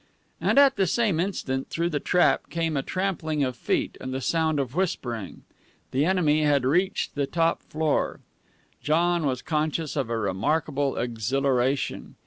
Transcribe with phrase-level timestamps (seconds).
[0.41, 4.19] And at the same instant, through the trap, came a trampling of feet and the
[4.19, 5.43] sound of whispering.
[5.91, 8.19] The enemy had reached the top floor.
[8.81, 12.15] John was conscious of a remarkable exhilaration.